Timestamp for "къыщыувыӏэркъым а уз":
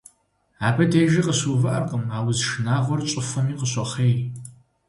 1.25-2.39